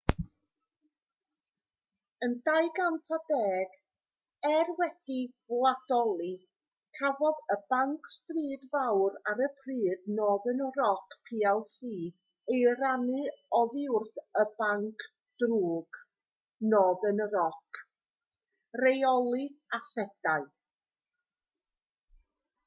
yn 2.27 2.31
2010 2.47 3.75
er 4.51 4.69
wedi'i 4.77 5.17
wladoli 5.57 6.29
cafodd 6.99 7.43
y 7.55 7.57
banc 7.73 8.07
stryd 8.13 8.63
fawr 8.71 9.19
ar 9.33 9.43
y 9.47 9.49
pryd 9.59 10.07
northern 10.21 10.63
rock 10.79 11.17
plc 11.29 11.89
ei 12.55 12.63
rannu 12.81 13.21
oddi 13.59 13.85
wrth 13.99 14.15
y 14.45 14.45
banc 14.63 15.05
drwg 15.43 15.99
northern 16.73 17.21
rock 17.37 17.83
rheoli 18.83 19.45
asedau 19.81 20.49